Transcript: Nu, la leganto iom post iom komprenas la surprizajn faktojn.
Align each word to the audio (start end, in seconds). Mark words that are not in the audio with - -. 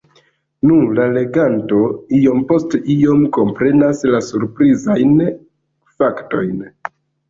Nu, 0.69 0.77
la 0.99 1.05
leganto 1.17 1.83
iom 2.21 2.41
post 2.55 2.75
iom 2.97 3.23
komprenas 3.39 4.05
la 4.17 4.25
surprizajn 4.33 5.17
faktojn. 6.05 6.71